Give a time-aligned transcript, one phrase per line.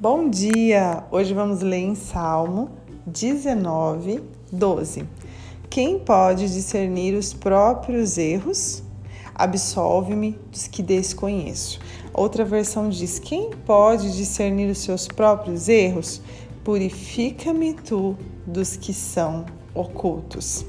[0.00, 1.02] Bom dia!
[1.10, 2.70] Hoje vamos ler em Salmo
[3.04, 5.04] 19, 12.
[5.68, 8.80] Quem pode discernir os próprios erros?
[9.34, 11.80] Absolve-me dos que desconheço.
[12.14, 16.22] Outra versão diz: Quem pode discernir os seus próprios erros?
[16.62, 20.64] Purifica-me tu dos que são ocultos.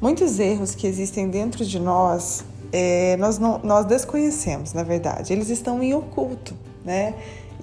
[0.00, 5.34] Muitos erros que existem dentro de nós, é, nós, não, nós desconhecemos, na verdade.
[5.34, 7.14] Eles estão em oculto, né?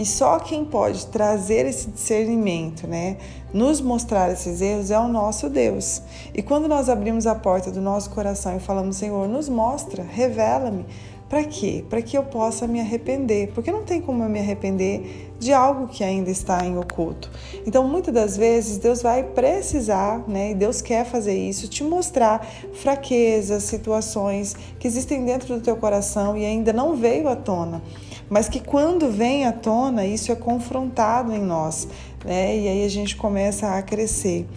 [0.02, 3.18] E só quem pode trazer esse discernimento, né,
[3.54, 6.02] nos mostrar esses erros é o nosso Deus.
[6.34, 10.88] E quando nós abrimos a porta do nosso coração e falamos, Senhor, nos mostra, revela-me,
[11.30, 11.86] para quê?
[11.88, 15.88] Para que eu possa me arrepender, porque não tem como eu me arrepender de algo
[15.88, 17.30] que ainda está em oculto.
[17.68, 22.44] Então, muitas das vezes, Deus vai precisar, né, e Deus quer fazer isso, te mostrar
[22.74, 27.84] fraquezas, situações que existem dentro do teu coração e ainda não veio à tona
[28.32, 31.86] mas que quando vem à tona, isso é confrontado em nós,
[32.24, 32.58] né?
[32.58, 34.48] E aí a gente começa a crescer,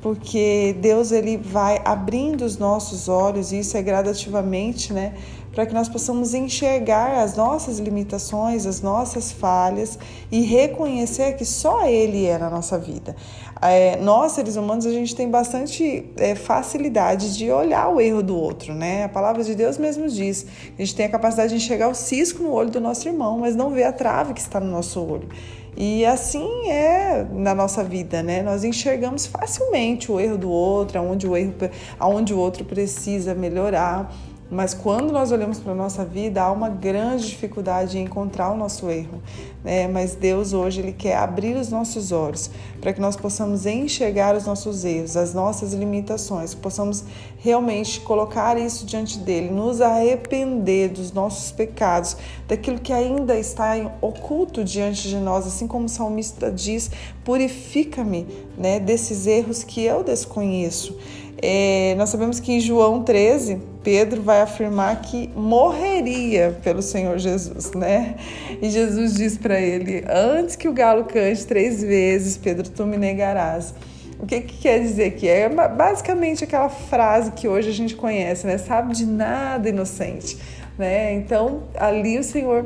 [0.00, 5.14] porque Deus ele vai abrindo os nossos olhos, e isso é gradativamente, né?
[5.54, 9.98] Para que nós possamos enxergar as nossas limitações, as nossas falhas
[10.30, 13.14] e reconhecer que só Ele é na nossa vida.
[13.62, 18.36] É, nós, seres humanos, a gente tem bastante é, facilidade de olhar o erro do
[18.36, 19.04] outro, né?
[19.04, 20.44] A palavra de Deus mesmo diz:
[20.76, 23.54] a gente tem a capacidade de enxergar o cisco no olho do nosso irmão, mas
[23.54, 25.28] não vê a trave que está no nosso olho.
[25.76, 28.42] E assim é na nossa vida, né?
[28.42, 31.54] Nós enxergamos facilmente o erro do outro, aonde o, erro,
[31.98, 34.14] aonde o outro precisa melhorar.
[34.50, 38.56] Mas quando nós olhamos para a nossa vida, há uma grande dificuldade em encontrar o
[38.56, 39.22] nosso erro.
[39.64, 39.88] Né?
[39.88, 42.50] Mas Deus hoje Ele quer abrir os nossos olhos
[42.80, 47.04] para que nós possamos enxergar os nossos erros, as nossas limitações, que possamos
[47.38, 53.72] realmente colocar isso diante dele, nos arrepender dos nossos pecados, daquilo que ainda está
[54.02, 56.90] oculto diante de nós, assim como o salmista diz:
[57.24, 58.26] purifica-me
[58.58, 60.96] né, desses erros que eu desconheço.
[61.42, 67.72] É, nós sabemos que em João 13, Pedro vai afirmar que morreria pelo Senhor Jesus,
[67.72, 68.16] né?
[68.62, 72.96] E Jesus diz para ele: Antes que o galo cante três vezes, Pedro, tu me
[72.96, 73.74] negarás.
[74.18, 75.28] O que, que quer dizer aqui?
[75.28, 78.56] É basicamente aquela frase que hoje a gente conhece, né?
[78.56, 80.38] Sabe de nada, inocente.
[80.78, 81.14] Né?
[81.14, 82.64] Então, ali o Senhor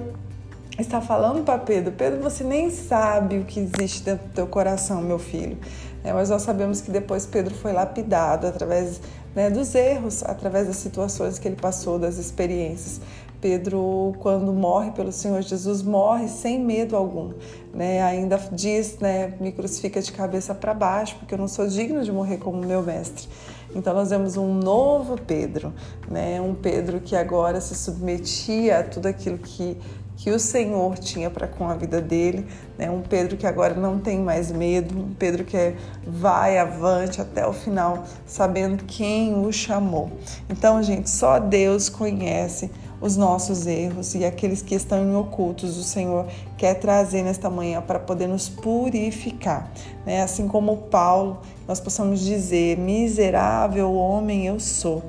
[0.82, 5.02] está falando para Pedro: Pedro, você nem sabe o que existe dentro do teu coração,
[5.02, 5.58] meu filho.
[6.04, 9.00] É, mas nós sabemos que depois Pedro foi lapidado através
[9.34, 13.00] né, dos erros, através das situações que ele passou, das experiências.
[13.40, 17.32] Pedro, quando morre pelo Senhor Jesus, morre sem medo algum.
[17.72, 18.02] Né?
[18.02, 22.10] Ainda diz, né, me crucifica de cabeça para baixo, porque eu não sou digno de
[22.10, 23.28] morrer como meu mestre.
[23.74, 25.72] Então nós vemos um novo Pedro,
[26.10, 26.40] né?
[26.40, 29.76] um Pedro que agora se submetia a tudo aquilo que
[30.18, 32.44] que o Senhor tinha para com a vida dele,
[32.76, 32.90] né?
[32.90, 35.74] Um Pedro que agora não tem mais medo, um Pedro que
[36.04, 40.10] vai avante até o final, sabendo quem o chamou.
[40.50, 42.68] Então, gente, só Deus conhece
[43.00, 46.26] os nossos erros e aqueles que estão em ocultos, o Senhor
[46.56, 49.70] quer trazer nesta manhã para poder nos purificar,
[50.04, 50.22] né?
[50.22, 55.00] Assim como Paulo, nós possamos dizer: miserável homem eu sou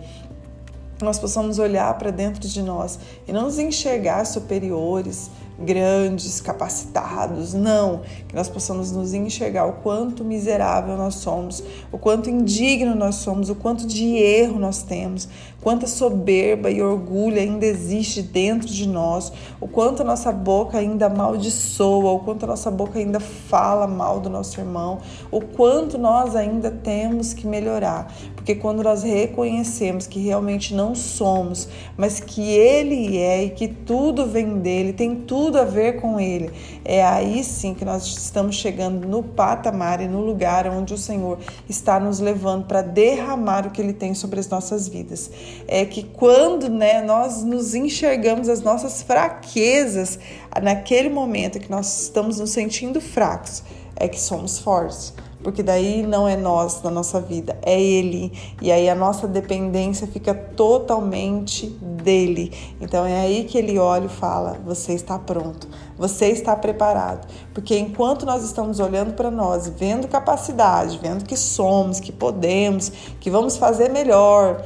[1.06, 8.02] nós possamos olhar para dentro de nós e não nos enxergar superiores, grandes, capacitados, não.
[8.28, 13.50] Que nós possamos nos enxergar o quanto miserável nós somos, o quanto indigno nós somos,
[13.50, 15.28] o quanto de erro nós temos,
[15.62, 21.08] quanta soberba e orgulho ainda existe dentro de nós, o quanto a nossa boca ainda
[21.08, 25.00] amaldiçoa, o quanto a nossa boca ainda fala mal do nosso irmão,
[25.32, 28.14] o quanto nós ainda temos que melhorar.
[28.36, 31.68] Porque quando nós reconhecemos que realmente não somos,
[31.98, 36.52] mas que Ele é e que tudo vem dele, tem tudo a ver com Ele,
[36.84, 41.40] é aí sim que nós estamos chegando no patamar e no lugar onde o Senhor
[41.68, 45.30] está nos levando para derramar o que Ele tem sobre as nossas vidas
[45.68, 50.20] é que quando né, nós nos enxergamos as nossas fraquezas,
[50.62, 53.64] naquele momento que nós estamos nos sentindo fracos,
[53.96, 55.14] é que somos fortes.
[55.44, 58.34] Porque daí não é nós na nossa vida, é Ele.
[58.62, 61.68] E aí a nossa dependência fica totalmente
[62.00, 62.52] dele.
[62.82, 67.28] Então é aí que ele olha e fala: Você está pronto, você está preparado.
[67.54, 73.30] Porque enquanto nós estamos olhando para nós, vendo capacidade, vendo que somos, que podemos, que
[73.30, 74.64] vamos fazer melhor,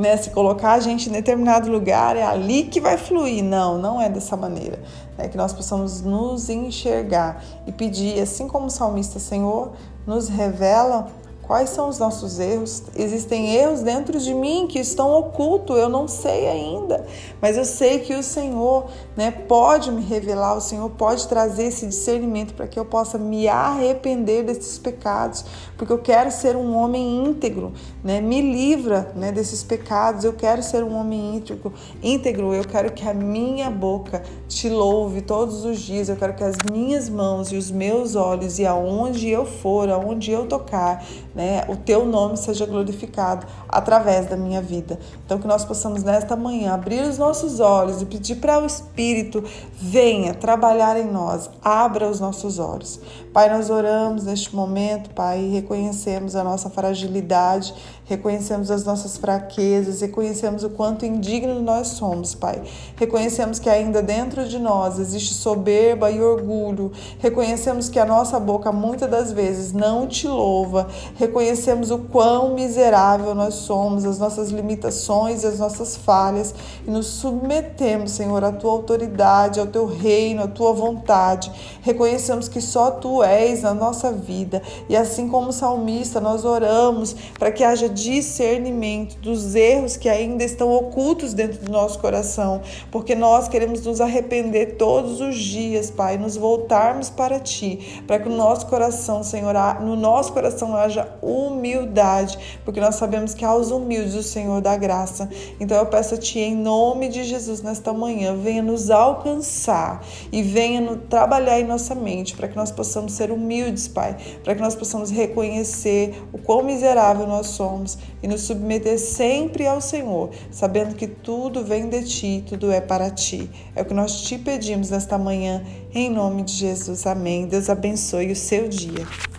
[0.00, 3.44] né, se colocar a gente em determinado lugar, é ali que vai fluir.
[3.44, 4.80] Não, não é dessa maneira.
[5.18, 9.72] É que nós possamos nos enxergar e pedir, assim como o salmista, Senhor,
[10.06, 11.08] nos revela
[11.50, 12.84] Quais são os nossos erros?
[12.94, 17.04] Existem erros dentro de mim que estão ocultos, eu não sei ainda,
[17.42, 18.86] mas eu sei que o Senhor
[19.16, 23.48] né, pode me revelar, o Senhor pode trazer esse discernimento para que eu possa me
[23.48, 25.44] arrepender desses pecados,
[25.76, 27.72] porque eu quero ser um homem íntegro,
[28.04, 28.20] né?
[28.20, 33.08] me livra né, desses pecados, eu quero ser um homem íntegro, íntegro, eu quero que
[33.08, 37.56] a minha boca te louve todos os dias, eu quero que as minhas mãos e
[37.56, 41.04] os meus olhos e aonde eu for, aonde eu tocar,
[41.34, 44.98] né, o teu nome seja glorificado através da minha vida.
[45.24, 49.42] Então, que nós possamos nesta manhã abrir os nossos olhos e pedir para o Espírito
[49.72, 53.00] venha trabalhar em nós, abra os nossos olhos.
[53.32, 57.72] Pai, nós oramos neste momento, Pai, e reconhecemos a nossa fragilidade,
[58.04, 62.60] reconhecemos as nossas fraquezas, reconhecemos o quanto indigno nós somos, Pai.
[62.96, 66.90] Reconhecemos que ainda dentro de nós existe soberba e orgulho,
[67.20, 70.88] reconhecemos que a nossa boca muitas das vezes não te louva,
[71.30, 76.54] reconhecemos o quão miserável nós somos, as nossas limitações as nossas falhas
[76.86, 81.50] e nos submetemos, Senhor, à tua autoridade, ao teu reino, à tua vontade.
[81.82, 87.52] Reconhecemos que só tu és na nossa vida e assim como salmista, nós oramos para
[87.52, 92.60] que haja discernimento dos erros que ainda estão ocultos dentro do nosso coração,
[92.90, 98.28] porque nós queremos nos arrepender todos os dias, Pai, nos voltarmos para ti, para que
[98.28, 104.14] o nosso coração, Senhor, no nosso coração haja humildade, porque nós sabemos que aos humildes
[104.14, 105.28] o Senhor dá graça.
[105.58, 110.42] Então eu peço a Ti, em nome de Jesus, nesta manhã, venha nos alcançar e
[110.42, 114.60] venha no, trabalhar em nossa mente, para que nós possamos ser humildes, Pai, para que
[114.60, 120.94] nós possamos reconhecer o quão miserável nós somos e nos submeter sempre ao Senhor, sabendo
[120.94, 123.50] que tudo vem de Ti, tudo é para Ti.
[123.74, 125.64] É o que nós te pedimos nesta manhã,
[125.94, 127.06] em nome de Jesus.
[127.06, 127.46] Amém.
[127.46, 129.29] Deus abençoe o seu dia.